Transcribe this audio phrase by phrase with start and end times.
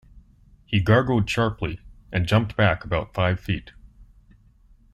[0.65, 1.79] He gargled sharply,
[2.11, 3.73] and jumped back about five feet.